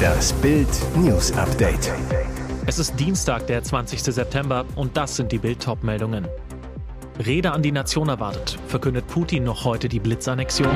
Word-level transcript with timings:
Das 0.00 0.32
Bild 0.34 0.68
News 0.96 1.32
Update. 1.32 1.92
Es 2.66 2.78
ist 2.78 2.98
Dienstag, 2.98 3.46
der 3.46 3.62
20. 3.62 4.02
September 4.02 4.64
und 4.76 4.96
das 4.96 5.16
sind 5.16 5.32
die 5.32 5.38
Bild 5.38 5.66
meldungen 5.82 6.26
Rede 7.26 7.52
an 7.52 7.62
die 7.62 7.72
Nation 7.72 8.08
erwartet. 8.08 8.58
Verkündet 8.66 9.06
Putin 9.06 9.44
noch 9.44 9.64
heute 9.64 9.88
die 9.88 10.00
Blitzannexion? 10.00 10.70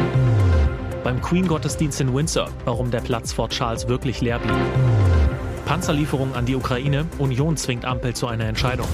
Beim 1.02 1.22
Queen-Gottesdienst 1.22 2.00
in 2.02 2.14
Windsor, 2.14 2.50
warum 2.64 2.90
der 2.90 3.00
Platz 3.00 3.32
vor 3.32 3.48
Charles 3.48 3.88
wirklich 3.88 4.20
leer 4.20 4.38
blieb. 4.38 4.56
Panzerlieferung 5.64 6.34
an 6.34 6.44
die 6.44 6.54
Ukraine, 6.54 7.06
Union 7.18 7.56
zwingt 7.56 7.84
Ampel 7.84 8.14
zu 8.14 8.26
einer 8.26 8.44
Entscheidung. 8.44 8.88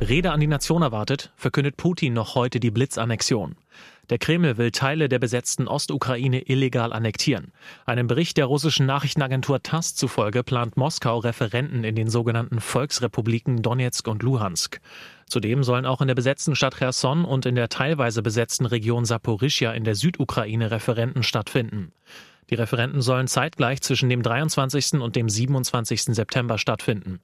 Rede 0.00 0.30
an 0.32 0.40
die 0.40 0.46
Nation 0.46 0.82
erwartet, 0.82 1.32
verkündet 1.36 1.76
Putin 1.78 2.12
noch 2.12 2.34
heute 2.34 2.60
die 2.60 2.70
Blitzannexion. 2.70 3.56
Der 4.08 4.18
Kreml 4.18 4.56
will 4.56 4.70
Teile 4.70 5.08
der 5.08 5.18
besetzten 5.18 5.66
Ostukraine 5.66 6.48
illegal 6.48 6.92
annektieren. 6.92 7.52
Einem 7.86 8.06
Bericht 8.06 8.36
der 8.36 8.46
russischen 8.46 8.86
Nachrichtenagentur 8.86 9.62
TASS 9.62 9.96
zufolge 9.96 10.44
plant 10.44 10.76
Moskau 10.76 11.18
Referenten 11.18 11.82
in 11.82 11.96
den 11.96 12.08
sogenannten 12.08 12.60
Volksrepubliken 12.60 13.62
Donetsk 13.62 14.06
und 14.06 14.22
Luhansk. 14.22 14.80
Zudem 15.26 15.64
sollen 15.64 15.86
auch 15.86 16.00
in 16.00 16.06
der 16.06 16.14
besetzten 16.14 16.54
Stadt 16.54 16.76
Cherson 16.76 17.24
und 17.24 17.46
in 17.46 17.56
der 17.56 17.68
teilweise 17.68 18.22
besetzten 18.22 18.66
Region 18.66 19.04
Saporischia 19.04 19.72
in 19.72 19.82
der 19.82 19.96
Südukraine 19.96 20.70
Referenten 20.70 21.24
stattfinden. 21.24 21.90
Die 22.48 22.54
Referenten 22.54 23.02
sollen 23.02 23.26
zeitgleich 23.26 23.80
zwischen 23.82 24.08
dem 24.08 24.22
23. 24.22 25.00
und 25.00 25.16
dem 25.16 25.28
27. 25.28 26.02
September 26.14 26.58
stattfinden. 26.58 27.18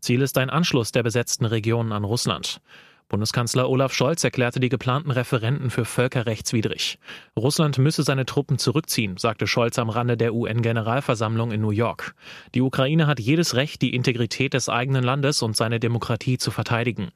Ziel 0.00 0.22
ist 0.22 0.38
ein 0.38 0.50
Anschluss 0.50 0.92
der 0.92 1.02
besetzten 1.02 1.46
Regionen 1.46 1.90
an 1.90 2.04
Russland. 2.04 2.60
Bundeskanzler 3.08 3.70
Olaf 3.70 3.94
Scholz 3.94 4.22
erklärte 4.22 4.60
die 4.60 4.68
geplanten 4.68 5.10
Referenten 5.10 5.70
für 5.70 5.86
völkerrechtswidrig. 5.86 6.98
Russland 7.38 7.78
müsse 7.78 8.02
seine 8.02 8.26
Truppen 8.26 8.58
zurückziehen, 8.58 9.16
sagte 9.16 9.46
Scholz 9.46 9.78
am 9.78 9.88
Rande 9.88 10.18
der 10.18 10.34
UN-Generalversammlung 10.34 11.50
in 11.50 11.62
New 11.62 11.70
York. 11.70 12.14
Die 12.54 12.60
Ukraine 12.60 13.06
hat 13.06 13.18
jedes 13.18 13.54
Recht, 13.54 13.80
die 13.80 13.94
Integrität 13.94 14.52
des 14.52 14.68
eigenen 14.68 15.02
Landes 15.02 15.40
und 15.40 15.56
seine 15.56 15.80
Demokratie 15.80 16.36
zu 16.36 16.50
verteidigen. 16.50 17.10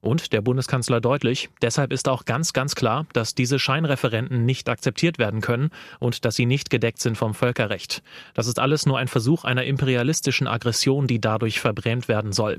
Und 0.00 0.32
der 0.32 0.42
Bundeskanzler 0.42 1.00
deutlich, 1.00 1.48
deshalb 1.60 1.92
ist 1.92 2.08
auch 2.08 2.24
ganz, 2.24 2.52
ganz 2.52 2.74
klar, 2.74 3.06
dass 3.12 3.34
diese 3.34 3.58
Scheinreferenten 3.58 4.44
nicht 4.44 4.68
akzeptiert 4.68 5.18
werden 5.18 5.40
können 5.40 5.70
und 5.98 6.24
dass 6.24 6.36
sie 6.36 6.46
nicht 6.46 6.70
gedeckt 6.70 7.00
sind 7.00 7.16
vom 7.16 7.34
Völkerrecht. 7.34 8.02
Das 8.34 8.46
ist 8.46 8.60
alles 8.60 8.86
nur 8.86 8.98
ein 8.98 9.08
Versuch 9.08 9.44
einer 9.44 9.64
imperialistischen 9.64 10.46
Aggression, 10.46 11.06
die 11.06 11.20
dadurch 11.20 11.58
verbrämt 11.58 12.06
werden 12.06 12.32
soll. 12.32 12.58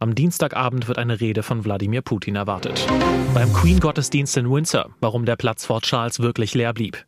Am 0.00 0.14
Dienstagabend 0.14 0.86
wird 0.86 0.96
eine 0.96 1.20
Rede 1.20 1.42
von 1.42 1.64
Wladimir 1.64 2.02
Putin 2.02 2.36
erwartet. 2.36 2.86
Beim 3.34 3.52
Queen-Gottesdienst 3.52 4.36
in 4.36 4.48
Windsor, 4.48 4.90
warum 5.00 5.24
der 5.24 5.34
Platz 5.34 5.66
Fort 5.66 5.82
Charles 5.82 6.20
wirklich 6.20 6.54
leer 6.54 6.72
blieb. 6.72 7.04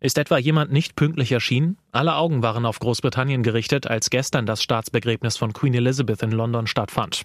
Ist 0.00 0.18
etwa 0.18 0.36
jemand 0.36 0.70
nicht 0.70 0.94
pünktlich 0.94 1.32
erschienen? 1.32 1.78
Alle 1.90 2.16
Augen 2.16 2.42
waren 2.42 2.66
auf 2.66 2.80
Großbritannien 2.80 3.42
gerichtet, 3.42 3.86
als 3.86 4.10
gestern 4.10 4.44
das 4.44 4.62
Staatsbegräbnis 4.62 5.38
von 5.38 5.54
Queen 5.54 5.72
Elizabeth 5.72 6.22
in 6.22 6.32
London 6.32 6.66
stattfand. 6.66 7.22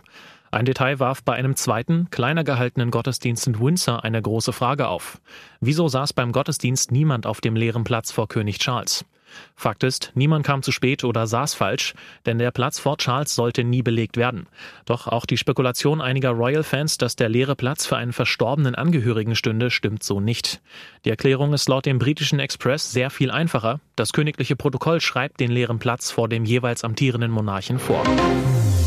Ein 0.52 0.64
Detail 0.64 1.02
warf 1.02 1.22
bei 1.22 1.34
einem 1.34 1.58
zweiten, 1.58 2.10
kleiner 2.12 2.46
gehaltenen 2.46 2.90
Gottesdienst 2.90 3.46
in 3.46 3.60
Windsor 3.60 4.06
eine 4.06 4.22
große 4.22 4.54
Frage 4.54 4.88
auf. 4.88 5.20
Wieso 5.60 5.90
saß 5.90 6.14
beim 6.14 6.32
Gottesdienst 6.32 6.94
niemand 6.94 7.28
auf 7.28 7.42
dem 7.42 7.58
leeren 7.58 7.84
Platz 7.84 8.14
vor 8.14 8.30
König 8.30 8.60
Charles? 8.60 9.04
Fakt 9.56 9.84
ist, 9.84 10.12
niemand 10.16 10.46
kam 10.46 10.64
zu 10.64 10.72
spät 10.72 11.04
oder 11.04 11.28
saß 11.28 11.54
falsch, 11.54 11.94
denn 12.26 12.38
der 12.38 12.52
Platz 12.52 12.80
vor 12.80 12.98
Charles 12.98 13.36
sollte 13.36 13.64
nie 13.64 13.82
belegt 13.82 14.18
werden. 14.18 14.48
Doch 14.86 15.08
auch 15.08 15.26
die 15.26 15.38
Spekulation 15.38 16.02
einiger 16.02 16.32
Royal-Fans, 16.32 16.98
dass 16.98 17.16
der 17.16 17.30
leere 17.30 17.56
Platz 17.56 17.86
für 17.86 17.98
einen 17.98 18.14
verstorbenen 18.14 18.76
Angehörigen 18.76 19.36
stünde, 19.36 19.72
stimmt 19.72 20.04
so 20.04 20.20
nicht. 20.20 20.62
Die 21.06 21.10
Erklärung 21.10 21.54
ist 21.54 21.70
laut 21.70 21.86
dem 21.86 22.00
britischen 22.00 22.40
Express 22.40 22.92
sehr 22.92 23.10
viel 23.10 23.32
einfacher. 23.32 23.80
Das 23.96 24.14
königliche 24.14 24.56
Protokoll 24.56 25.02
schreibt 25.02 25.40
den 25.40 25.52
leeren 25.52 25.80
Platz 25.80 26.12
vor 26.12 26.30
dem 26.30 26.46
jeweils 26.46 26.84
amtierenden 26.84 27.32
Monarchen 27.32 27.80
vor. 27.80 28.04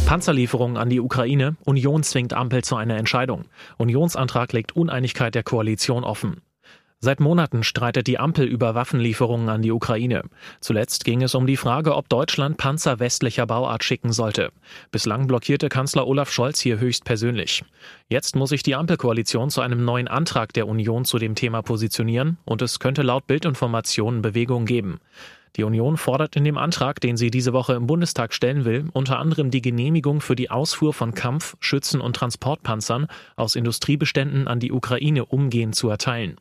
Panzerlieferungen 0.06 0.76
an 0.76 0.90
die 0.90 1.00
Ukraine. 1.00 1.56
Union 1.64 2.02
zwingt 2.02 2.34
Ampel 2.34 2.62
zu 2.62 2.76
einer 2.76 2.96
Entscheidung. 2.96 3.46
Unionsantrag 3.78 4.52
legt 4.52 4.76
Uneinigkeit 4.76 5.34
der 5.34 5.42
Koalition 5.42 6.04
offen. 6.04 6.42
Seit 7.04 7.18
Monaten 7.18 7.64
streitet 7.64 8.06
die 8.06 8.20
Ampel 8.20 8.46
über 8.46 8.76
Waffenlieferungen 8.76 9.48
an 9.48 9.60
die 9.60 9.72
Ukraine. 9.72 10.22
Zuletzt 10.60 11.04
ging 11.04 11.20
es 11.22 11.34
um 11.34 11.48
die 11.48 11.56
Frage, 11.56 11.96
ob 11.96 12.08
Deutschland 12.08 12.58
Panzer 12.58 13.00
westlicher 13.00 13.44
Bauart 13.44 13.82
schicken 13.82 14.12
sollte. 14.12 14.52
Bislang 14.92 15.26
blockierte 15.26 15.68
Kanzler 15.68 16.06
Olaf 16.06 16.30
Scholz 16.30 16.60
hier 16.60 16.78
höchstpersönlich. 16.78 17.64
Jetzt 18.08 18.36
muss 18.36 18.50
sich 18.50 18.62
die 18.62 18.76
Ampelkoalition 18.76 19.50
zu 19.50 19.62
einem 19.62 19.84
neuen 19.84 20.06
Antrag 20.06 20.52
der 20.52 20.68
Union 20.68 21.04
zu 21.04 21.18
dem 21.18 21.34
Thema 21.34 21.60
positionieren 21.62 22.38
und 22.44 22.62
es 22.62 22.78
könnte 22.78 23.02
laut 23.02 23.26
Bildinformationen 23.26 24.22
Bewegung 24.22 24.64
geben. 24.64 25.00
Die 25.56 25.64
Union 25.64 25.98
fordert 25.98 26.34
in 26.34 26.44
dem 26.44 26.56
Antrag, 26.56 27.00
den 27.00 27.18
sie 27.18 27.30
diese 27.30 27.52
Woche 27.52 27.74
im 27.74 27.86
Bundestag 27.86 28.32
stellen 28.32 28.64
will, 28.64 28.86
unter 28.92 29.18
anderem 29.18 29.50
die 29.50 29.60
Genehmigung 29.60 30.22
für 30.22 30.34
die 30.34 30.50
Ausfuhr 30.50 30.94
von 30.94 31.12
Kampf-, 31.12 31.56
Schützen- 31.60 32.00
und 32.00 32.16
Transportpanzern 32.16 33.06
aus 33.36 33.54
Industriebeständen 33.54 34.48
an 34.48 34.60
die 34.60 34.72
Ukraine 34.72 35.26
umgehend 35.26 35.74
zu 35.74 35.90
erteilen. 35.90 36.36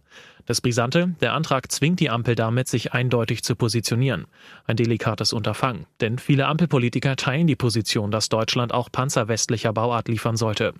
Das 0.45 0.61
Brisante, 0.61 1.15
der 1.21 1.33
Antrag 1.33 1.71
zwingt 1.71 1.99
die 1.99 2.09
Ampel 2.09 2.35
damit, 2.35 2.67
sich 2.67 2.93
eindeutig 2.93 3.43
zu 3.43 3.55
positionieren. 3.55 4.25
Ein 4.65 4.77
delikates 4.77 5.33
Unterfangen, 5.33 5.85
denn 5.99 6.17
viele 6.17 6.47
Ampelpolitiker 6.47 7.15
teilen 7.15 7.47
die 7.47 7.55
Position, 7.55 8.11
dass 8.11 8.29
Deutschland 8.29 8.73
auch 8.73 8.91
Panzer 8.91 9.27
westlicher 9.27 9.73
Bauart 9.73 10.07
liefern 10.07 10.37
sollte. 10.37 10.73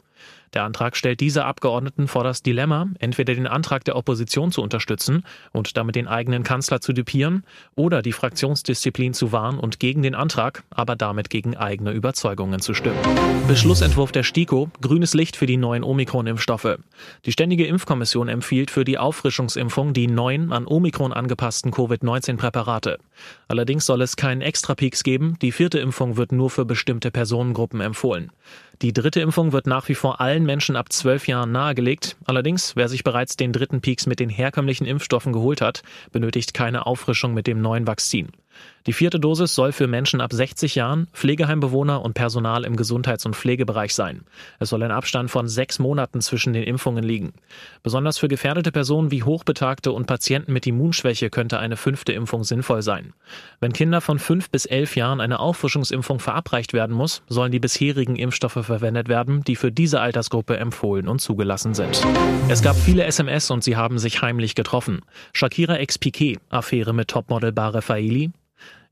Der 0.54 0.66
Antrag 0.66 0.98
stellt 0.98 1.22
diese 1.22 1.46
Abgeordneten 1.46 2.10
vor 2.10 2.26
das 2.26 2.44
Dilemma, 2.44 2.90
entweder 3.00 3.34
den 3.34 3.48
Antrag 3.48 3.86
der 3.86 3.96
Opposition 3.96 4.52
zu 4.52 4.62
unterstützen 4.62 5.24
und 5.54 5.78
damit 5.78 5.96
den 5.96 6.10
eigenen 6.10 6.44
Kanzler 6.44 6.82
zu 6.82 6.92
dupieren 6.92 7.46
oder 7.76 8.02
die 8.02 8.12
Fraktionsdisziplin 8.12 9.14
zu 9.14 9.32
wahren 9.32 9.58
und 9.58 9.80
gegen 9.80 10.02
den 10.02 10.14
Antrag, 10.14 10.64
aber 10.70 10.98
damit 10.98 11.30
gegen 11.30 11.56
eigene 11.56 11.92
Überzeugungen 11.92 12.60
zu 12.60 12.74
stimmen. 12.74 13.00
Beschlussentwurf 13.48 14.12
der 14.12 14.24
STIKO, 14.24 14.70
grünes 14.82 15.14
Licht 15.14 15.38
für 15.38 15.46
die 15.46 15.56
neuen 15.56 15.86
Omikron-Impfstoffe. 15.86 16.80
Die 17.26 17.32
Ständige 17.32 17.66
Impfkommission 17.66 18.28
empfiehlt 18.28 18.72
für 18.72 18.84
die 18.84 18.98
Auffrischungsimpfung 18.98 19.94
die 19.94 20.08
neuen 20.08 20.52
an 20.52 20.68
Omikron 20.68 21.14
angepassten 21.14 21.72
Covid-19-Präparate. 21.72 22.98
Allerdings 23.48 23.86
soll 23.86 24.02
es 24.02 24.18
keinen 24.18 24.42
Extrapeaks 24.42 25.04
geben, 25.04 25.38
die 25.42 25.54
vierte 25.54 25.80
Impfung 25.80 26.18
wird 26.18 26.34
nur 26.34 26.50
für 26.50 26.66
bestimmte 26.66 27.10
Personengruppen 27.10 27.80
empfohlen. 27.80 28.32
Die 28.82 28.94
dritte 28.94 29.22
Impfung 29.22 29.52
wird 29.52 29.68
nach 29.68 29.88
wie 29.90 29.96
vor 29.96 30.22
allen 30.22 30.41
Menschen 30.46 30.76
ab 30.76 30.92
zwölf 30.92 31.28
Jahren 31.28 31.52
nahegelegt. 31.52 32.18
Allerdings, 32.26 32.76
wer 32.76 32.88
sich 32.88 33.04
bereits 33.04 33.38
den 33.38 33.54
dritten 33.54 33.82
Peaks 33.82 34.06
mit 34.06 34.20
den 34.20 34.30
herkömmlichen 34.30 34.86
Impfstoffen 34.86 35.34
geholt 35.34 35.62
hat, 35.62 35.84
benötigt 36.12 36.54
keine 36.54 36.86
Auffrischung 36.86 37.34
mit 37.34 37.48
dem 37.48 37.62
neuen 37.62 37.88
Vakzin. 37.88 38.30
Die 38.88 38.94
vierte 38.94 39.20
Dosis 39.20 39.54
soll 39.54 39.74
für 39.74 39.86
Menschen 39.86 40.22
ab 40.22 40.34
60 40.34 40.74
Jahren, 40.74 41.08
Pflegeheimbewohner 41.14 42.02
und 42.02 42.16
Personal 42.16 42.64
im 42.64 42.76
Gesundheits- 42.76 43.26
und 43.28 43.36
Pflegebereich 43.36 43.94
sein. 43.94 44.22
Es 44.60 44.70
soll 44.70 44.82
ein 44.82 44.92
Abstand 44.92 45.30
von 45.30 45.48
sechs 45.48 45.78
Monaten 45.78 46.20
zwischen 46.22 46.54
den 46.54 46.64
Impfungen 46.64 47.04
liegen. 47.04 47.34
Besonders 47.84 48.18
für 48.18 48.28
gefährdete 48.28 48.72
Personen 48.72 49.12
wie 49.12 49.22
Hochbetagte 49.22 49.92
und 49.92 50.08
Patienten 50.08 50.52
mit 50.52 50.66
Immunschwäche 50.66 51.30
könnte 51.30 51.60
eine 51.60 51.78
fünfte 51.78 52.14
Impfung 52.14 52.44
sinnvoll 52.44 52.82
sein. 52.82 53.14
Wenn 53.60 53.74
Kinder 53.74 54.02
von 54.02 54.18
fünf 54.18 54.50
bis 54.50 54.66
elf 54.66 54.96
Jahren 54.96 55.22
eine 55.22 55.40
Auffrischungsimpfung 55.40 56.20
verabreicht 56.20 56.74
werden 56.74 56.96
muss, 56.96 57.22
sollen 57.30 57.52
die 57.52 57.60
bisherigen 57.60 58.16
Impfstoffe 58.16 58.66
verwendet 58.66 59.10
werden, 59.10 59.44
die 59.44 59.56
für 59.56 59.72
diese 59.72 60.02
Altersgruppe 60.02 60.58
empfohlen 60.58 61.08
und 61.08 61.20
zugelassen 61.20 61.76
sind. 61.76 62.02
Es 62.50 62.64
gab 62.64 62.76
viele 62.76 63.04
SMS 63.04 63.52
und 63.52 63.64
sie 63.64 63.76
haben 63.76 64.00
sich 64.00 64.24
heimlich 64.24 64.56
getroffen. 64.56 65.02
Shakira 65.34 65.76
ex 65.78 66.00
Piquet, 66.00 66.40
Affäre 66.50 66.94
mit 66.94 67.10
Topmodel 67.10 67.52
Bar 67.52 67.76
Raffaeli, 67.76 68.32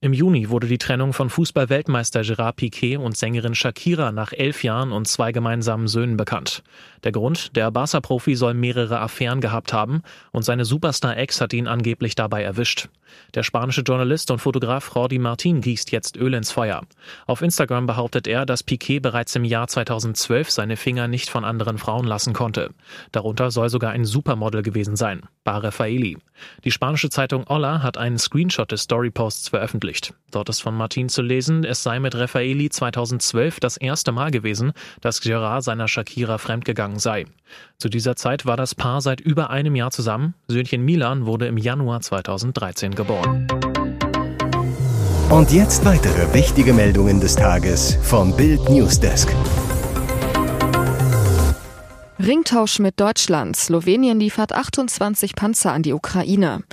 im 0.02 0.14
Juni 0.14 0.50
wurde 0.50 0.68
die 0.68 0.78
Trennung 0.78 1.12
von 1.12 1.30
Fußballweltmeister 1.30 2.22
Gerard 2.22 2.56
Piquet 2.56 2.98
und 2.98 3.18
Sängerin 3.18 3.54
Shakira 3.54 4.12
nach 4.14 4.32
elf 4.32 4.64
Jahren 4.64 4.94
und 4.94 5.08
zwei 5.08 5.34
gemeinsamen 5.34 5.90
Söhnen 5.90 6.16
bekannt. 6.16 6.64
Der 7.04 7.12
Grund, 7.12 7.56
der 7.56 7.72
Barca-Profi 7.72 8.36
soll 8.36 8.54
mehrere 8.54 9.00
Affären 9.00 9.42
gehabt 9.42 9.74
haben 9.74 10.02
und 10.32 10.44
seine 10.44 10.66
Superstar-Ex 10.66 11.42
hat 11.42 11.54
ihn 11.54 11.68
angeblich 11.68 12.16
dabei 12.16 12.44
erwischt. 12.44 12.90
Der 13.34 13.44
spanische 13.44 13.82
Journalist 13.82 14.32
und 14.32 14.40
Fotograf 14.40 14.92
Jordi 14.96 15.20
Martin 15.20 15.62
gießt 15.62 15.92
jetzt 15.92 16.18
Öl 16.18 16.34
ins 16.34 16.52
Feuer. 16.52 16.84
Auf 17.26 17.42
Instagram 17.42 17.88
behauptet 17.88 18.28
er, 18.28 18.46
dass 18.46 18.64
Piquet 18.64 19.00
bereits 19.00 19.36
im 19.36 19.44
Jahr 19.44 19.68
2012 19.68 20.52
seine 20.52 20.78
Finger 20.78 21.08
nicht 21.08 21.30
von 21.30 21.46
anderen 21.46 21.78
Frauen 21.78 22.06
lassen 22.06 22.34
konnte. 22.34 22.72
Darunter 23.12 23.52
soll 23.52 23.70
sogar 23.70 23.92
ein 23.92 24.06
Supermodel 24.06 24.62
gewesen 24.62 24.96
sein, 24.96 25.22
Bar 25.44 25.64
Raffaeli. 25.64 26.18
Die 26.64 26.72
spanische 26.72 27.10
Zeitung 27.10 27.46
Olla 27.48 27.82
hat 27.82 27.98
einen 27.98 28.18
Screenshot 28.18 28.72
des 28.72 28.84
Storyposts 28.84 29.50
veröffentlicht. 29.50 30.14
Dort 30.32 30.50
ist 30.50 30.62
von 30.62 30.76
Martin 30.76 31.10
zu 31.10 31.22
lesen, 31.22 31.64
es 31.64 31.84
sei 31.84 32.00
mit 32.00 32.16
Raffaeli 32.16 32.70
2012 32.70 33.60
das 33.60 33.78
erste 33.78 34.12
Mal 34.12 34.32
gewesen, 34.32 34.74
dass 35.02 35.22
Gerard 35.22 35.64
seiner 35.64 35.88
Shakira 35.88 36.38
fremdgegangen 36.38 36.89
sei. 36.98 37.26
Zu 37.78 37.90
dieser 37.90 38.16
Zeit 38.16 38.46
war 38.46 38.58
das 38.58 38.74
Paar 38.74 39.02
seit 39.02 39.22
über 39.22 39.52
einem 39.52 39.76
Jahr 39.76 39.92
zusammen. 39.92 40.34
Söhnchen 40.48 40.84
Milan 40.84 41.28
wurde 41.28 41.46
im 41.46 41.58
Januar 41.58 42.02
2013 42.02 42.96
geboren. 42.96 43.48
Und 45.30 45.52
jetzt 45.52 45.86
weitere 45.86 46.34
wichtige 46.34 46.74
Meldungen 46.74 47.20
des 47.20 47.36
Tages 47.36 48.00
vom 48.02 48.36
Bild 48.36 48.68
Newsdesk. 48.68 49.30
Ringtausch 52.18 52.80
mit 52.80 53.00
Deutschland. 53.00 53.56
Slowenien 53.56 54.20
liefert 54.20 54.54
28 54.54 55.36
Panzer 55.36 55.72
an 55.72 55.84
die 55.84 55.94
Ukraine. 55.94 56.64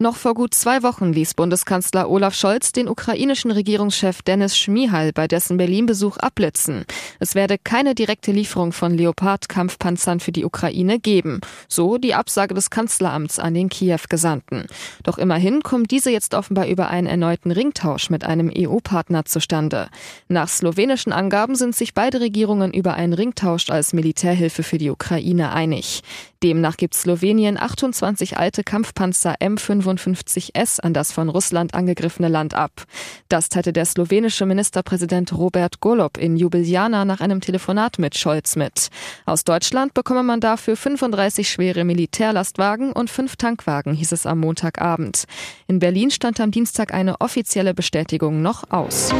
Noch 0.00 0.14
vor 0.14 0.34
gut 0.34 0.54
zwei 0.54 0.84
Wochen 0.84 1.12
ließ 1.12 1.34
Bundeskanzler 1.34 2.08
Olaf 2.08 2.32
Scholz 2.32 2.70
den 2.70 2.86
ukrainischen 2.86 3.50
Regierungschef 3.50 4.22
Dennis 4.22 4.56
Schmihal 4.56 5.12
bei 5.12 5.26
dessen 5.26 5.56
Berlin-Besuch 5.56 6.18
abblitzen. 6.18 6.84
Es 7.18 7.34
werde 7.34 7.58
keine 7.58 7.96
direkte 7.96 8.30
Lieferung 8.30 8.70
von 8.70 8.96
Leopard-Kampfpanzern 8.96 10.20
für 10.20 10.30
die 10.30 10.44
Ukraine 10.44 11.00
geben. 11.00 11.40
So 11.66 11.98
die 11.98 12.14
Absage 12.14 12.54
des 12.54 12.70
Kanzleramts 12.70 13.40
an 13.40 13.54
den 13.54 13.70
Kiew-Gesandten. 13.70 14.66
Doch 15.02 15.18
immerhin 15.18 15.64
kommt 15.64 15.90
diese 15.90 16.12
jetzt 16.12 16.32
offenbar 16.32 16.68
über 16.68 16.90
einen 16.90 17.08
erneuten 17.08 17.50
Ringtausch 17.50 18.08
mit 18.08 18.22
einem 18.22 18.52
EU-Partner 18.56 19.24
zustande. 19.24 19.88
Nach 20.28 20.48
slowenischen 20.48 21.12
Angaben 21.12 21.56
sind 21.56 21.74
sich 21.74 21.92
beide 21.92 22.20
Regierungen 22.20 22.72
über 22.72 22.94
einen 22.94 23.14
Ringtausch 23.14 23.68
als 23.68 23.92
Militärhilfe 23.92 24.62
für 24.62 24.78
die 24.78 24.90
Ukraine 24.90 25.50
einig. 25.50 26.04
Demnach 26.42 26.76
gibt 26.76 26.94
Slowenien 26.94 27.58
28 27.58 28.36
alte 28.38 28.62
Kampfpanzer 28.62 29.34
M55S 29.40 30.80
an 30.80 30.94
das 30.94 31.10
von 31.10 31.28
Russland 31.28 31.74
angegriffene 31.74 32.28
Land 32.28 32.54
ab. 32.54 32.84
Das 33.28 33.48
teilte 33.48 33.72
der 33.72 33.84
slowenische 33.84 34.46
Ministerpräsident 34.46 35.32
Robert 35.32 35.80
Golob 35.80 36.16
in 36.16 36.36
Jubiliana 36.36 37.04
nach 37.04 37.20
einem 37.20 37.40
Telefonat 37.40 37.98
mit 37.98 38.16
Scholz 38.16 38.54
mit. 38.54 38.88
Aus 39.26 39.42
Deutschland 39.42 39.94
bekomme 39.94 40.22
man 40.22 40.40
dafür 40.40 40.76
35 40.76 41.48
schwere 41.48 41.84
Militärlastwagen 41.84 42.92
und 42.92 43.10
fünf 43.10 43.34
Tankwagen, 43.34 43.94
hieß 43.94 44.12
es 44.12 44.24
am 44.24 44.38
Montagabend. 44.38 45.24
In 45.66 45.80
Berlin 45.80 46.12
stand 46.12 46.40
am 46.40 46.52
Dienstag 46.52 46.94
eine 46.94 47.20
offizielle 47.20 47.74
Bestätigung 47.74 48.42
noch 48.42 48.70
aus. 48.70 49.12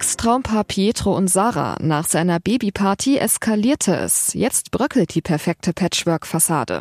Ex-Traumpaar 0.00 0.64
Pietro 0.64 1.14
und 1.14 1.28
Sarah. 1.28 1.76
Nach 1.78 2.08
seiner 2.08 2.40
Babyparty 2.40 3.18
eskalierte 3.18 3.94
es. 3.94 4.32
Jetzt 4.32 4.70
bröckelt 4.70 5.14
die 5.14 5.20
perfekte 5.20 5.74
Patchwork-Fassade. 5.74 6.80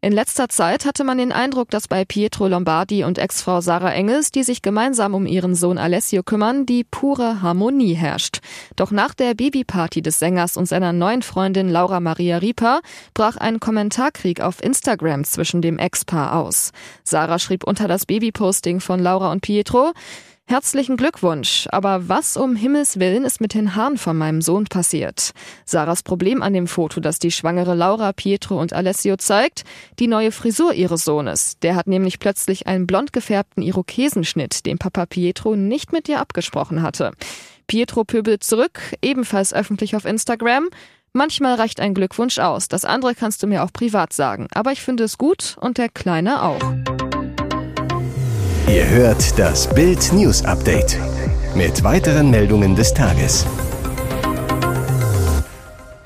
In 0.00 0.12
letzter 0.12 0.48
Zeit 0.48 0.84
hatte 0.84 1.02
man 1.02 1.18
den 1.18 1.32
Eindruck, 1.32 1.70
dass 1.70 1.88
bei 1.88 2.04
Pietro 2.04 2.46
Lombardi 2.46 3.02
und 3.02 3.18
Ex-Frau 3.18 3.60
Sarah 3.60 3.92
Engels, 3.92 4.30
die 4.30 4.44
sich 4.44 4.62
gemeinsam 4.62 5.14
um 5.14 5.26
ihren 5.26 5.56
Sohn 5.56 5.76
Alessio 5.76 6.22
kümmern, 6.22 6.64
die 6.64 6.84
pure 6.84 7.42
Harmonie 7.42 7.94
herrscht. 7.94 8.38
Doch 8.76 8.92
nach 8.92 9.14
der 9.14 9.34
Babyparty 9.34 10.00
des 10.00 10.20
Sängers 10.20 10.56
und 10.56 10.66
seiner 10.66 10.92
neuen 10.92 11.22
Freundin 11.22 11.68
Laura 11.68 11.98
Maria 11.98 12.38
Rieper 12.38 12.80
brach 13.12 13.36
ein 13.38 13.58
Kommentarkrieg 13.58 14.40
auf 14.40 14.62
Instagram 14.62 15.24
zwischen 15.24 15.62
dem 15.62 15.78
Ex-Paar 15.80 16.36
aus. 16.36 16.70
Sarah 17.02 17.40
schrieb 17.40 17.64
unter 17.64 17.88
das 17.88 18.06
Babyposting 18.06 18.78
von 18.78 19.00
Laura 19.00 19.32
und 19.32 19.40
Pietro, 19.40 19.92
Herzlichen 20.46 20.96
Glückwunsch, 20.96 21.66
aber 21.70 22.08
was 22.08 22.36
um 22.36 22.56
Himmels 22.56 22.98
Willen 22.98 23.24
ist 23.24 23.40
mit 23.40 23.54
den 23.54 23.74
Haaren 23.74 23.96
von 23.96 24.18
meinem 24.18 24.42
Sohn 24.42 24.64
passiert? 24.64 25.30
Sarahs 25.64 26.02
Problem 26.02 26.42
an 26.42 26.52
dem 26.52 26.66
Foto, 26.66 27.00
das 27.00 27.18
die 27.18 27.30
schwangere 27.30 27.74
Laura, 27.74 28.12
Pietro 28.12 28.60
und 28.60 28.72
Alessio 28.72 29.16
zeigt, 29.16 29.64
die 29.98 30.08
neue 30.08 30.30
Frisur 30.30 30.74
ihres 30.74 31.04
Sohnes. 31.04 31.58
Der 31.62 31.74
hat 31.74 31.86
nämlich 31.86 32.18
plötzlich 32.18 32.66
einen 32.66 32.86
blond 32.86 33.12
gefärbten 33.12 33.62
Irokesenschnitt, 33.62 34.66
den 34.66 34.78
Papa 34.78 35.06
Pietro 35.06 35.56
nicht 35.56 35.92
mit 35.92 36.08
ihr 36.08 36.20
abgesprochen 36.20 36.82
hatte. 36.82 37.12
Pietro 37.66 38.04
pöbelt 38.04 38.44
zurück, 38.44 38.80
ebenfalls 39.00 39.54
öffentlich 39.54 39.96
auf 39.96 40.04
Instagram. 40.04 40.68
Manchmal 41.14 41.54
reicht 41.54 41.80
ein 41.80 41.94
Glückwunsch 41.94 42.38
aus, 42.38 42.68
das 42.68 42.84
andere 42.84 43.14
kannst 43.14 43.42
du 43.42 43.46
mir 43.46 43.62
auch 43.62 43.72
privat 43.72 44.12
sagen, 44.12 44.48
aber 44.52 44.72
ich 44.72 44.82
finde 44.82 45.04
es 45.04 45.18
gut 45.18 45.56
und 45.60 45.78
der 45.78 45.88
Kleine 45.88 46.42
auch. 46.42 46.60
Ihr 48.68 48.88
hört 48.88 49.38
das 49.38 49.72
Bild 49.74 50.12
News 50.12 50.44
Update 50.44 50.98
mit 51.54 51.82
weiteren 51.84 52.30
Meldungen 52.30 52.74
des 52.74 52.94
Tages. 52.94 53.46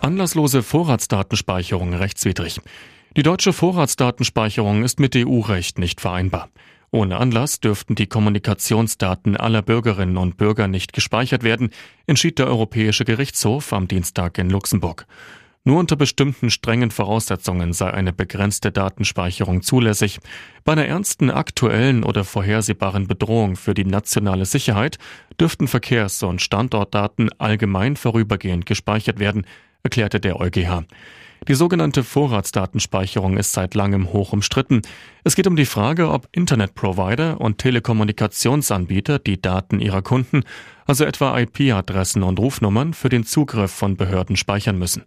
Anlasslose 0.01 0.63
Vorratsdatenspeicherung 0.63 1.95
rechtswidrig. 1.95 2.61
Die 3.17 3.23
deutsche 3.23 3.53
Vorratsdatenspeicherung 3.53 4.85
ist 4.85 5.01
mit 5.01 5.15
EU-Recht 5.15 5.79
nicht 5.79 6.01
vereinbar. 6.01 6.49
Ohne 6.91 7.19
Anlass 7.19 7.61
dürften 7.61 7.95
die 7.95 8.07
Kommunikationsdaten 8.07 9.37
aller 9.37 9.63
Bürgerinnen 9.63 10.17
und 10.17 10.37
Bürger 10.37 10.67
nicht 10.67 10.93
gespeichert 10.93 11.43
werden, 11.43 11.71
entschied 12.07 12.39
der 12.39 12.47
Europäische 12.47 13.05
Gerichtshof 13.05 13.73
am 13.73 13.87
Dienstag 13.87 14.39
in 14.39 14.51
Luxemburg. 14.51 15.07
Nur 15.67 15.81
unter 15.81 15.97
bestimmten 15.97 16.49
strengen 16.49 16.93
Voraussetzungen 16.93 17.73
sei 17.73 17.93
eine 17.93 18.13
begrenzte 18.13 18.71
Datenspeicherung 18.71 19.63
zulässig. 19.63 20.21
Bei 20.65 20.75
einer 20.75 20.87
ernsten 20.87 21.29
aktuellen 21.29 22.05
oder 22.05 22.23
vorhersehbaren 22.23 23.09
Bedrohung 23.09 23.57
für 23.57 23.75
die 23.75 23.85
nationale 23.85 24.45
Sicherheit 24.45 24.99
dürften 25.41 25.67
Verkehrs- 25.67 26.23
und 26.23 26.41
Standortdaten 26.41 27.31
allgemein 27.39 27.97
vorübergehend 27.97 28.65
gespeichert 28.65 29.19
werden, 29.19 29.45
erklärte 29.83 30.21
der 30.21 30.39
EuGH. 30.39 30.85
Die 31.49 31.55
sogenannte 31.55 32.05
Vorratsdatenspeicherung 32.05 33.37
ist 33.37 33.53
seit 33.53 33.75
langem 33.75 34.13
hoch 34.13 34.33
umstritten. 34.33 34.83
Es 35.25 35.35
geht 35.35 35.49
um 35.49 35.57
die 35.57 35.67
Frage, 35.67 36.11
ob 36.11 36.29
Internetprovider 36.31 37.41
und 37.41 37.59
Telekommunikationsanbieter 37.59 39.19
die 39.19 39.43
Daten 39.43 39.81
ihrer 39.81 40.03
Kunden, 40.03 40.45
also 40.87 41.05
etwa 41.05 41.37
IP-Adressen 41.37 42.23
und 42.23 42.39
Rufnummern, 42.39 42.95
für 42.95 43.09
den 43.09 43.25
Zugriff 43.25 43.73
von 43.73 43.97
Behörden 43.97 44.37
speichern 44.37 44.79
müssen. 44.79 45.03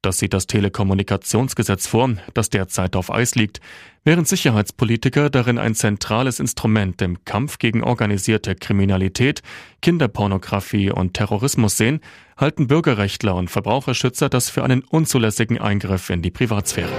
Das 0.00 0.18
sieht 0.18 0.32
das 0.32 0.46
Telekommunikationsgesetz 0.46 1.88
vor, 1.88 2.10
das 2.32 2.50
derzeit 2.50 2.94
auf 2.94 3.10
Eis 3.10 3.34
liegt, 3.34 3.60
während 4.04 4.28
Sicherheitspolitiker 4.28 5.28
darin 5.28 5.58
ein 5.58 5.74
zentrales 5.74 6.38
Instrument 6.38 7.02
im 7.02 7.24
Kampf 7.24 7.58
gegen 7.58 7.82
organisierte 7.82 8.54
Kriminalität, 8.54 9.42
Kinderpornografie 9.82 10.92
und 10.92 11.14
Terrorismus 11.14 11.76
sehen, 11.76 12.00
halten 12.36 12.68
Bürgerrechtler 12.68 13.34
und 13.34 13.50
Verbraucherschützer 13.50 14.28
das 14.28 14.50
für 14.50 14.62
einen 14.62 14.82
unzulässigen 14.82 15.58
Eingriff 15.58 16.10
in 16.10 16.22
die 16.22 16.30
Privatsphäre. 16.30 16.92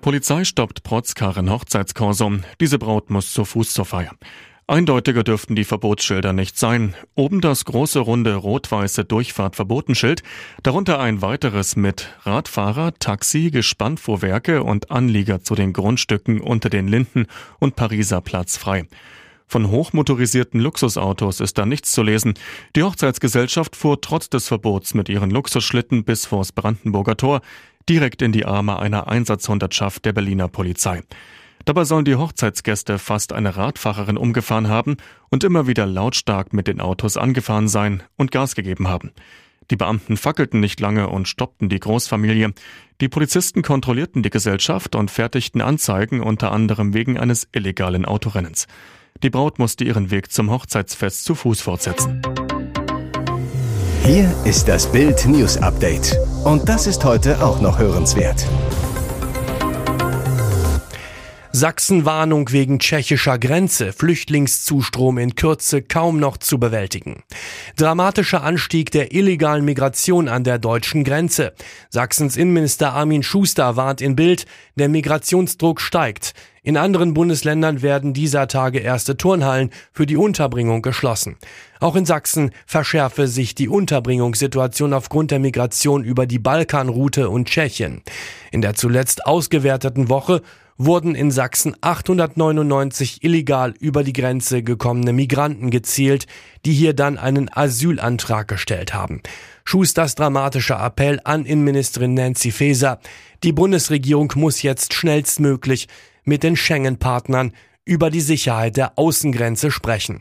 Polizei 0.00 0.44
stoppt 0.44 0.82
Protzkarren 0.82 1.50
Hochzeitskorso. 1.50 2.32
Diese 2.58 2.78
Braut 2.78 3.10
muss 3.10 3.34
zu 3.34 3.44
Fuß 3.44 3.74
zur 3.74 3.84
Feier. 3.84 4.12
Eindeutiger 4.66 5.24
dürften 5.24 5.56
die 5.56 5.64
Verbotsschilder 5.64 6.32
nicht 6.32 6.58
sein. 6.58 6.94
Oben 7.14 7.42
das 7.42 7.66
große 7.66 7.98
runde 7.98 8.34
rot-weiße 8.34 9.04
Durchfahrtverbotenschild, 9.04 10.22
darunter 10.62 11.00
ein 11.00 11.20
weiteres 11.20 11.76
mit 11.76 12.14
Radfahrer, 12.22 12.94
Taxi, 12.98 13.50
Gespannfuhrwerke 13.50 14.62
und 14.62 14.90
Anlieger 14.90 15.42
zu 15.42 15.54
den 15.54 15.74
Grundstücken 15.74 16.40
unter 16.40 16.70
den 16.70 16.88
Linden 16.88 17.26
und 17.58 17.76
Pariser 17.76 18.22
Platz 18.22 18.56
frei. 18.56 18.86
Von 19.46 19.70
hochmotorisierten 19.70 20.60
Luxusautos 20.60 21.40
ist 21.40 21.58
da 21.58 21.66
nichts 21.66 21.92
zu 21.92 22.02
lesen. 22.02 22.32
Die 22.74 22.82
Hochzeitsgesellschaft 22.82 23.76
fuhr 23.76 24.00
trotz 24.00 24.30
des 24.30 24.48
Verbots 24.48 24.94
mit 24.94 25.10
ihren 25.10 25.30
Luxusschlitten 25.30 26.04
bis 26.04 26.24
vors 26.24 26.52
Brandenburger 26.52 27.18
Tor 27.18 27.42
direkt 27.86 28.22
in 28.22 28.32
die 28.32 28.46
Arme 28.46 28.78
einer 28.78 29.08
Einsatzhundertschaft 29.08 30.06
der 30.06 30.14
Berliner 30.14 30.48
Polizei. 30.48 31.02
Dabei 31.64 31.84
sollen 31.84 32.04
die 32.04 32.16
Hochzeitsgäste 32.16 32.98
fast 32.98 33.32
eine 33.32 33.56
Radfahrerin 33.56 34.18
umgefahren 34.18 34.68
haben 34.68 34.96
und 35.30 35.44
immer 35.44 35.66
wieder 35.66 35.86
lautstark 35.86 36.52
mit 36.52 36.66
den 36.66 36.80
Autos 36.80 37.16
angefahren 37.16 37.68
sein 37.68 38.02
und 38.16 38.30
Gas 38.30 38.54
gegeben 38.54 38.88
haben. 38.88 39.12
Die 39.70 39.76
Beamten 39.76 40.18
fackelten 40.18 40.60
nicht 40.60 40.78
lange 40.80 41.08
und 41.08 41.26
stoppten 41.26 41.70
die 41.70 41.80
Großfamilie. 41.80 42.52
Die 43.00 43.08
Polizisten 43.08 43.62
kontrollierten 43.62 44.22
die 44.22 44.28
Gesellschaft 44.28 44.94
und 44.94 45.10
fertigten 45.10 45.62
Anzeigen 45.62 46.20
unter 46.20 46.52
anderem 46.52 46.92
wegen 46.92 47.18
eines 47.18 47.48
illegalen 47.52 48.04
Autorennens. 48.04 48.66
Die 49.22 49.30
Braut 49.30 49.58
musste 49.58 49.84
ihren 49.84 50.10
Weg 50.10 50.30
zum 50.32 50.50
Hochzeitsfest 50.50 51.24
zu 51.24 51.34
Fuß 51.34 51.62
fortsetzen. 51.62 52.20
Hier 54.04 54.30
ist 54.44 54.68
das 54.68 54.92
Bild 54.92 55.24
News 55.24 55.56
Update. 55.56 56.14
Und 56.44 56.68
das 56.68 56.86
ist 56.86 57.02
heute 57.04 57.42
auch 57.42 57.62
noch 57.62 57.78
hörenswert. 57.78 58.46
Sachsen-Warnung 61.56 62.50
wegen 62.50 62.80
tschechischer 62.80 63.38
Grenze, 63.38 63.92
Flüchtlingszustrom 63.92 65.18
in 65.18 65.36
Kürze 65.36 65.82
kaum 65.82 66.18
noch 66.18 66.36
zu 66.36 66.58
bewältigen. 66.58 67.22
Dramatischer 67.76 68.42
Anstieg 68.42 68.90
der 68.90 69.14
illegalen 69.14 69.64
Migration 69.64 70.26
an 70.26 70.42
der 70.42 70.58
deutschen 70.58 71.04
Grenze. 71.04 71.52
Sachsens 71.90 72.36
Innenminister 72.36 72.92
Armin 72.92 73.22
Schuster 73.22 73.76
warnt 73.76 74.00
in 74.00 74.16
Bild, 74.16 74.46
der 74.74 74.88
Migrationsdruck 74.88 75.80
steigt. 75.80 76.34
In 76.64 76.76
anderen 76.76 77.14
Bundesländern 77.14 77.82
werden 77.82 78.14
dieser 78.14 78.48
Tage 78.48 78.80
erste 78.80 79.16
Turnhallen 79.16 79.70
für 79.92 80.06
die 80.06 80.16
Unterbringung 80.16 80.82
geschlossen. 80.82 81.36
Auch 81.78 81.94
in 81.94 82.04
Sachsen 82.04 82.50
verschärfe 82.66 83.28
sich 83.28 83.54
die 83.54 83.68
Unterbringungssituation 83.68 84.92
aufgrund 84.92 85.30
der 85.30 85.38
Migration 85.38 86.02
über 86.02 86.26
die 86.26 86.40
Balkanroute 86.40 87.28
und 87.28 87.46
Tschechien. 87.46 88.02
In 88.50 88.60
der 88.60 88.74
zuletzt 88.74 89.24
ausgewerteten 89.24 90.08
Woche 90.08 90.42
wurden 90.76 91.14
in 91.14 91.30
Sachsen 91.30 91.76
899 91.80 93.22
illegal 93.22 93.74
über 93.78 94.02
die 94.02 94.12
Grenze 94.12 94.62
gekommene 94.62 95.12
Migranten 95.12 95.70
gezielt, 95.70 96.26
die 96.64 96.72
hier 96.72 96.94
dann 96.94 97.18
einen 97.18 97.48
Asylantrag 97.54 98.48
gestellt 98.48 98.92
haben. 98.92 99.22
Schusters 99.64 100.14
dramatischer 100.14 100.84
Appell 100.84 101.20
an 101.24 101.46
Innenministerin 101.46 102.14
Nancy 102.14 102.50
Faeser. 102.50 103.00
Die 103.42 103.52
Bundesregierung 103.52 104.32
muss 104.36 104.62
jetzt 104.62 104.94
schnellstmöglich 104.94 105.88
mit 106.24 106.42
den 106.42 106.56
Schengen-Partnern 106.56 107.52
über 107.84 108.10
die 108.10 108.20
Sicherheit 108.20 108.76
der 108.76 108.98
Außengrenze 108.98 109.70
sprechen. 109.70 110.20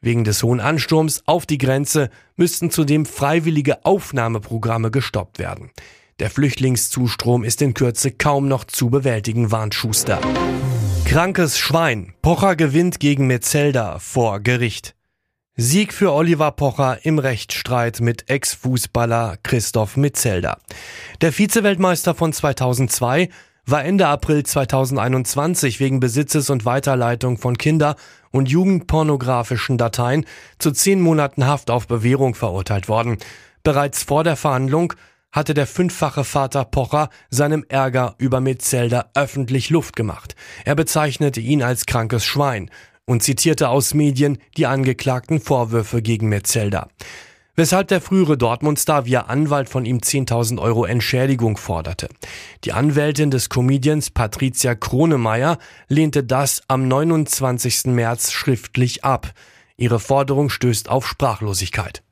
Wegen 0.00 0.24
des 0.24 0.42
hohen 0.42 0.60
Ansturms 0.60 1.22
auf 1.26 1.46
die 1.46 1.58
Grenze 1.58 2.10
müssten 2.36 2.70
zudem 2.70 3.06
freiwillige 3.06 3.84
Aufnahmeprogramme 3.84 4.90
gestoppt 4.90 5.38
werden. 5.38 5.70
Der 6.18 6.30
Flüchtlingszustrom 6.30 7.44
ist 7.44 7.62
in 7.62 7.74
Kürze 7.74 8.10
kaum 8.10 8.48
noch 8.48 8.64
zu 8.64 8.90
bewältigen, 8.90 9.50
warnt 9.50 9.74
Schuster. 9.74 10.20
Krankes 11.04 11.58
Schwein. 11.58 12.14
Pocher 12.22 12.56
gewinnt 12.56 13.00
gegen 13.00 13.26
Metzelder 13.26 13.98
vor 13.98 14.40
Gericht. 14.40 14.94
Sieg 15.56 15.92
für 15.92 16.12
Oliver 16.12 16.50
Pocher 16.52 17.04
im 17.04 17.18
Rechtsstreit 17.18 18.00
mit 18.00 18.30
Ex-Fußballer 18.30 19.36
Christoph 19.42 19.98
Metzelder. 19.98 20.58
Der 21.20 21.36
Vizeweltmeister 21.36 22.14
von 22.14 22.32
2002 22.32 23.28
war 23.66 23.84
Ende 23.84 24.08
April 24.08 24.44
2021 24.44 25.78
wegen 25.78 26.00
Besitzes 26.00 26.48
und 26.48 26.64
Weiterleitung 26.64 27.36
von 27.36 27.58
Kinder- 27.58 27.96
und 28.30 28.48
jugendpornografischen 28.48 29.76
Dateien 29.76 30.24
zu 30.58 30.72
zehn 30.72 31.00
Monaten 31.00 31.46
Haft 31.46 31.70
auf 31.70 31.86
Bewährung 31.86 32.34
verurteilt 32.34 32.88
worden. 32.88 33.18
Bereits 33.62 34.02
vor 34.02 34.24
der 34.24 34.36
Verhandlung 34.36 34.94
hatte 35.32 35.54
der 35.54 35.66
fünffache 35.66 36.24
Vater 36.24 36.64
Pocher 36.64 37.08
seinem 37.30 37.64
Ärger 37.68 38.14
über 38.18 38.40
Metzelder 38.40 39.10
öffentlich 39.14 39.70
Luft 39.70 39.96
gemacht. 39.96 40.36
Er 40.64 40.74
bezeichnete 40.74 41.40
ihn 41.40 41.62
als 41.62 41.86
krankes 41.86 42.24
Schwein 42.24 42.70
und 43.06 43.22
zitierte 43.22 43.70
aus 43.70 43.94
Medien 43.94 44.38
die 44.56 44.66
angeklagten 44.66 45.40
Vorwürfe 45.40 46.02
gegen 46.02 46.28
Metzelder. 46.28 46.88
Weshalb 47.54 47.88
der 47.88 48.00
frühere 48.00 48.38
Dortmund-Star 48.38 49.04
via 49.04 49.22
Anwalt 49.22 49.68
von 49.68 49.84
ihm 49.84 49.98
10.000 49.98 50.58
Euro 50.58 50.86
Entschädigung 50.86 51.58
forderte. 51.58 52.08
Die 52.64 52.72
Anwältin 52.72 53.30
des 53.30 53.50
Comedians 53.50 54.10
Patricia 54.10 54.74
Kronemeyer 54.74 55.58
lehnte 55.88 56.24
das 56.24 56.62
am 56.68 56.88
29. 56.88 57.86
März 57.86 58.32
schriftlich 58.32 59.04
ab. 59.04 59.32
Ihre 59.76 60.00
Forderung 60.00 60.48
stößt 60.48 60.88
auf 60.88 61.06
Sprachlosigkeit. 61.06 62.02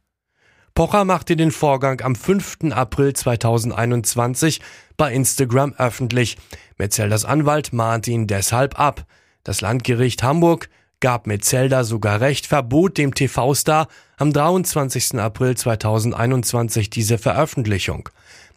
Pocher 0.74 1.04
machte 1.04 1.36
den 1.36 1.50
Vorgang 1.50 2.00
am 2.00 2.14
5. 2.14 2.70
April 2.70 3.12
2021 3.12 4.60
bei 4.96 5.12
Instagram 5.12 5.74
öffentlich. 5.74 6.36
Metzelders 6.78 7.24
Anwalt 7.24 7.72
mahnte 7.72 8.10
ihn 8.10 8.26
deshalb 8.26 8.78
ab. 8.78 9.04
Das 9.42 9.60
Landgericht 9.60 10.22
Hamburg 10.22 10.68
gab 11.00 11.26
Metzelder 11.26 11.84
sogar 11.84 12.20
recht, 12.20 12.46
verbot 12.46 12.98
dem 12.98 13.14
TV-Star 13.14 13.88
am 14.16 14.32
23. 14.32 15.18
April 15.18 15.56
2021 15.56 16.90
diese 16.90 17.18
Veröffentlichung. 17.18 18.08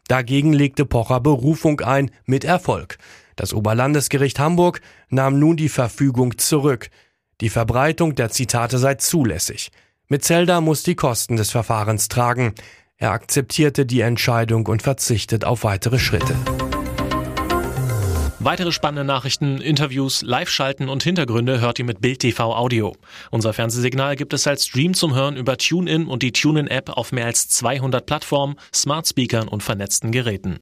Dagegen 0.08 0.54
legte 0.54 0.86
Pocher 0.86 1.22
Berufung 1.22 1.80
ein, 1.82 2.12
mit 2.26 2.44
Erfolg. 2.44 2.98
Das 3.36 3.54
Oberlandesgericht 3.54 4.40
Hamburg 4.40 4.82
nahm 5.10 5.40
nun 5.40 5.58
die 5.58 5.70
Verfügung 5.70 6.38
zurück. 6.38 6.90
Die 7.42 7.50
Verbreitung 7.50 8.16
der 8.16 8.30
Zitate 8.30 8.78
sei 8.78 8.96
zulässig. 8.96 9.72
Metzelder 10.14 10.62
muss 10.62 10.84
die 10.84 10.94
Kosten 10.94 11.38
des 11.38 11.50
Verfahrens 11.50 12.08
tragen. 12.08 12.54
Er 12.98 13.14
akzeptierte 13.14 13.84
die 13.88 14.02
Entscheidung 14.02 14.68
und 14.68 14.84
verzichtet 14.84 15.44
auf 15.44 15.64
weitere 15.64 15.98
Schritte. 15.98 16.36
Weitere 18.38 18.72
spannende 18.72 19.06
Nachrichten, 19.06 19.60
Interviews, 19.60 20.22
Live-Schalten 20.22 20.88
und 20.88 21.02
Hintergründe 21.02 21.62
hört 21.62 21.80
ihr 21.80 21.86
mit 21.86 22.00
Bild 22.00 22.20
TV 22.20 22.56
Audio. 22.56 22.96
Unser 23.32 23.54
Fernsehsignal 23.54 24.16
gibt 24.16 24.34
es 24.34 24.46
als 24.46 24.68
Stream 24.68 24.94
zum 24.94 25.16
Hören 25.16 25.36
über 25.36 25.58
TuneIn 25.58 26.06
und 26.06 26.22
die 26.22 26.32
TuneIn-App 26.32 26.90
auf 26.90 27.12
mehr 27.12 27.26
als 27.26 27.50
200 27.50 28.06
Plattformen, 28.06 28.58
Smart 28.72 29.08
Speakern 29.08 29.48
und 29.48 29.64
vernetzten 29.64 30.12
Geräten. 30.12 30.52